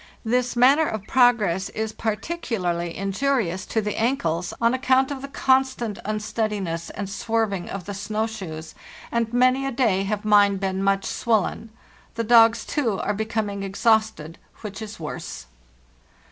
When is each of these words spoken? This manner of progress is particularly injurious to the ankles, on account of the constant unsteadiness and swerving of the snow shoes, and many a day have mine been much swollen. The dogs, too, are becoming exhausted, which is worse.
This 0.25 0.55
manner 0.55 0.87
of 0.87 1.05
progress 1.05 1.69
is 1.69 1.93
particularly 1.93 2.97
injurious 2.97 3.67
to 3.67 3.81
the 3.83 3.97
ankles, 4.01 4.51
on 4.59 4.73
account 4.73 5.11
of 5.11 5.21
the 5.21 5.27
constant 5.27 5.99
unsteadiness 6.05 6.89
and 6.89 7.07
swerving 7.07 7.69
of 7.69 7.85
the 7.85 7.93
snow 7.93 8.25
shoes, 8.25 8.73
and 9.11 9.31
many 9.31 9.63
a 9.63 9.71
day 9.71 10.01
have 10.05 10.25
mine 10.25 10.57
been 10.57 10.81
much 10.81 11.05
swollen. 11.05 11.69
The 12.15 12.23
dogs, 12.23 12.65
too, 12.65 12.97
are 12.99 13.13
becoming 13.13 13.61
exhausted, 13.61 14.39
which 14.61 14.81
is 14.81 14.99
worse. 14.99 15.45